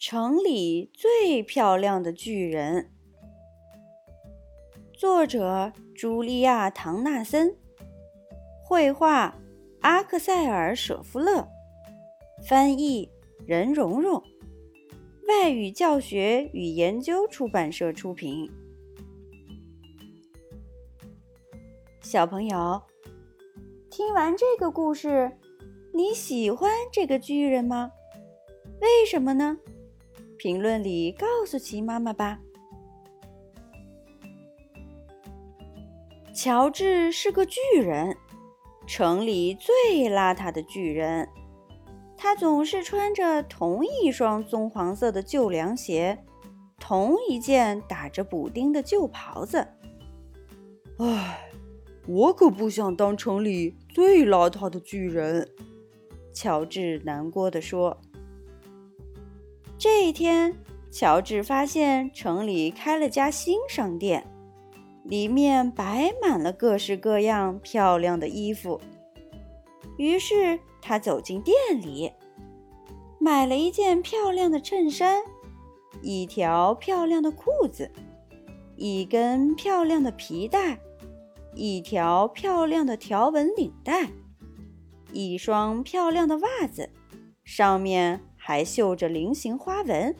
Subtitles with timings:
[0.00, 2.90] 城里最漂亮的巨人，
[4.94, 7.54] 作者茱莉亚·唐纳森，
[8.64, 9.36] 绘画
[9.82, 11.46] 阿克塞尔·舍夫勒，
[12.48, 13.10] 翻译
[13.46, 14.22] 任蓉蓉，
[15.28, 18.50] 外语教学与研究出版社出品。
[22.00, 22.80] 小朋友，
[23.90, 25.30] 听完这个故事，
[25.92, 27.92] 你喜欢这个巨人吗？
[28.80, 29.58] 为什么呢？
[30.42, 32.38] 评论里告诉奇妈妈吧。
[36.34, 38.16] 乔治是个巨人，
[38.86, 41.28] 城里最邋遢的巨人。
[42.16, 46.24] 他总是穿着同一双棕黄色的旧凉鞋，
[46.78, 49.68] 同一件打着补丁的旧袍子。
[51.00, 51.50] 唉，
[52.06, 55.46] 我可不想当城里最邋遢的巨人。
[56.32, 58.00] 乔治难过的说。
[59.82, 60.54] 这一天，
[60.90, 64.22] 乔治发现城里开了家新商店，
[65.04, 68.78] 里面摆满了各式各样漂亮的衣服。
[69.96, 72.12] 于是他走进店里，
[73.18, 75.22] 买了一件漂亮的衬衫，
[76.02, 77.90] 一条漂亮的裤子，
[78.76, 80.78] 一根漂亮的皮带，
[81.54, 84.10] 一条漂亮的条纹领带，
[85.10, 86.90] 一双漂亮的袜子，
[87.44, 88.20] 上面。
[88.50, 90.12] 还绣着菱形花纹，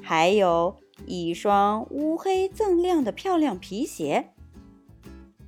[0.00, 4.30] 还有一双乌黑锃亮的漂亮皮鞋。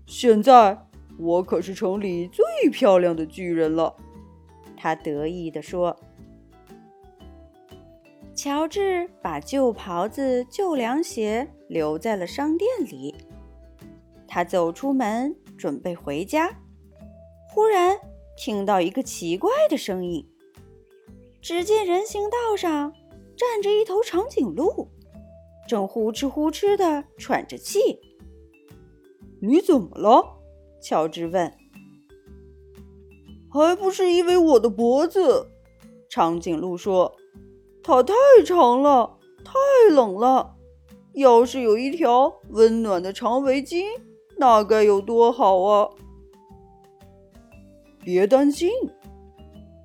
[0.04, 0.86] 现在
[1.18, 3.96] 我可是城里最漂亮的巨人了，
[4.76, 5.96] 他得意地说。
[8.34, 13.14] 乔治把旧袍子、旧凉鞋留在了商店里。
[14.28, 16.50] 他走出门准备回家，
[17.48, 17.96] 忽然
[18.36, 20.26] 听到一个奇怪的声音。
[21.42, 22.92] 只见人行道上
[23.36, 24.88] 站着一头长颈鹿，
[25.66, 28.00] 正呼哧呼哧地喘着气。
[29.40, 30.38] 你怎么了？
[30.82, 31.52] 乔治问。
[33.50, 35.48] 还不是因为我的脖子，
[36.08, 37.16] 长颈鹿说
[37.82, 39.54] ：“它太长了，太
[39.92, 40.56] 冷了。
[41.14, 43.86] 要是有一条温暖的长围巾，
[44.36, 45.88] 那该有多好啊！”
[48.04, 48.70] 别担心，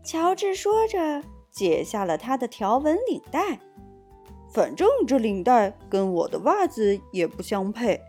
[0.03, 1.23] 乔治说着。
[1.55, 3.61] 解下了他的条纹领带，
[4.51, 8.01] 反正这领带跟我的袜子也不相配。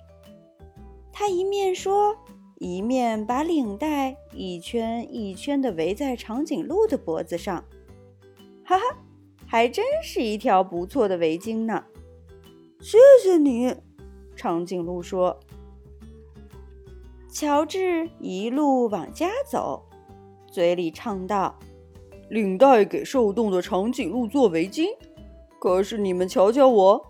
[1.12, 2.16] 他一面说，
[2.56, 7.64] 一面把领带一圈一圈地围在长颈鹿的脖子上。
[8.64, 8.84] 哈哈，
[9.46, 11.84] 还真是一条不错的围巾呢！
[12.80, 13.72] 谢谢你，
[14.34, 15.38] 长颈鹿说。
[17.30, 19.84] 乔治一路往家走，
[20.50, 21.56] 嘴里唱道。
[22.28, 24.88] 领带给受冻的长颈鹿做围巾，
[25.60, 27.06] 可是你们瞧瞧我，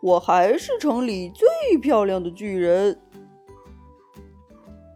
[0.00, 3.00] 我还是城里最漂亮的巨人。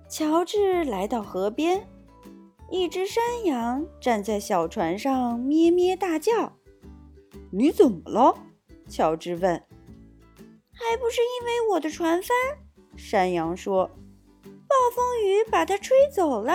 [0.08, 1.86] 乔治来到河边，
[2.70, 6.54] 一只山羊站在小船上咩咩大叫。
[7.52, 8.34] “你怎么了？”
[8.88, 9.62] 乔治问。
[10.72, 12.30] “还不是因为我的船帆。”
[12.96, 13.86] 山羊说
[14.42, 16.54] ，“暴风雨把它吹走了。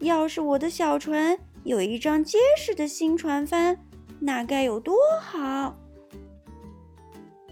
[0.00, 3.78] 要是我的小船……”有一张结实的新船帆，
[4.20, 5.76] 那该有多好！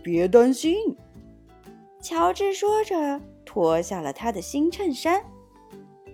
[0.02, 0.96] 别担心，
[2.00, 5.22] 乔治说着，脱下了他的新衬衫。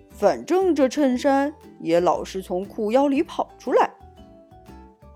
[0.09, 3.91] 反正这衬衫也老是从裤腰里跑出来。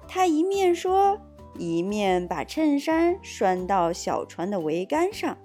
[0.07, 1.19] 他一面说，
[1.57, 5.37] 一面把衬衫拴到小船的桅杆上。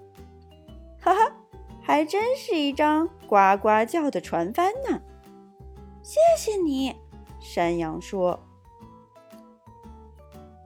[1.01, 1.37] 哈哈，
[1.83, 5.01] 还真是一张呱呱叫的船帆呢！
[6.03, 6.95] 谢谢你。
[7.44, 8.41] 山羊说：“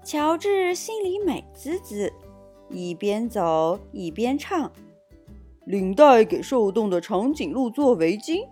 [0.06, 2.12] 乔治心里美滋滋，
[2.70, 4.70] 一边走一边唱：
[5.66, 8.46] 领带给受冻的长颈鹿做围巾，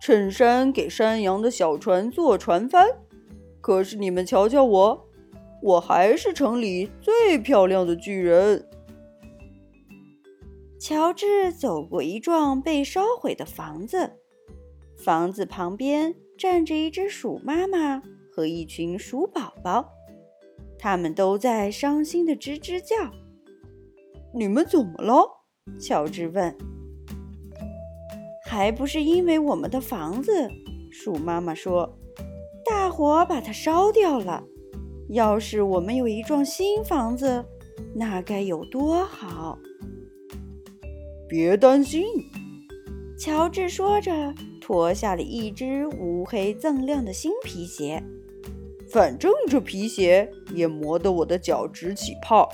[0.00, 2.88] 衬衫给山羊的小船做船帆。
[3.60, 5.06] 可是你们瞧瞧我，
[5.62, 8.66] 我还是城里最漂亮的巨人。”
[10.80, 14.12] 乔治走过一幢被烧毁的房子，
[14.96, 16.14] 房子旁边。
[16.38, 18.00] 站着一只鼠妈妈
[18.32, 19.92] 和一群鼠宝宝，
[20.78, 23.12] 他们都在伤心的吱吱叫。
[24.32, 25.28] 你们怎么了？
[25.80, 26.56] 乔治问。
[28.46, 30.48] 还不是因为我们的房子，
[30.92, 31.98] 鼠妈妈说，
[32.64, 34.44] 大火把它烧掉了。
[35.10, 37.44] 要是我们有一幢新房子，
[37.94, 39.58] 那该有多好！
[41.28, 42.04] 别担心，
[43.18, 44.32] 乔治说着。
[44.68, 48.04] 脱下了一只乌黑锃亮的新皮鞋，
[48.92, 52.46] 反正这皮鞋也磨得我的脚直起泡。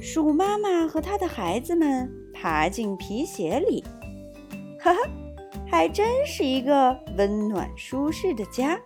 [0.00, 3.84] 鼠妈妈和它的孩子们爬进皮鞋里，
[4.80, 5.00] 哈哈，
[5.64, 8.76] 还真是一个温暖舒适的家。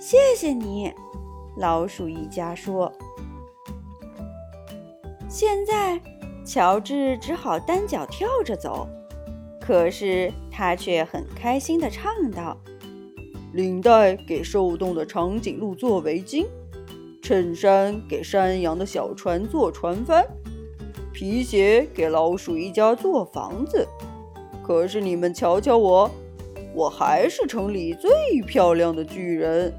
[0.00, 0.92] 谢谢你，
[1.56, 2.92] 老鼠一家说。
[5.28, 6.00] 现在，
[6.44, 8.88] 乔治只好单脚跳着走，
[9.68, 12.56] 可是他却很开心地唱道。
[13.52, 16.46] 领带给受冻的长颈鹿做围巾，
[17.20, 20.26] 衬衫给山羊的小船做船帆，
[21.12, 23.86] 皮鞋给老鼠一家做房子。
[24.62, 26.10] 可是你们瞧瞧我，
[26.74, 28.10] 我还是城里最
[28.46, 29.70] 漂亮的巨人。